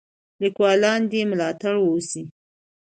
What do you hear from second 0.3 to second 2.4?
لیکوالان دې ملاتړ وسي.